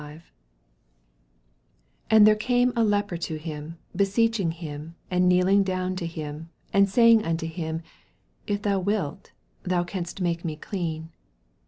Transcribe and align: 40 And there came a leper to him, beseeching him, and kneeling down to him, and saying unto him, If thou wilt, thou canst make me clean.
40 0.01 0.21
And 2.09 2.25
there 2.25 2.33
came 2.35 2.73
a 2.75 2.83
leper 2.83 3.17
to 3.17 3.37
him, 3.37 3.77
beseeching 3.95 4.49
him, 4.49 4.95
and 5.11 5.29
kneeling 5.29 5.61
down 5.61 5.95
to 5.97 6.07
him, 6.07 6.49
and 6.73 6.89
saying 6.89 7.23
unto 7.23 7.45
him, 7.45 7.83
If 8.47 8.63
thou 8.63 8.79
wilt, 8.79 9.31
thou 9.61 9.83
canst 9.83 10.19
make 10.19 10.43
me 10.43 10.55
clean. 10.55 11.11